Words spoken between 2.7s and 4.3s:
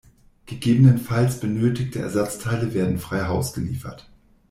werden frei Haus geliefert.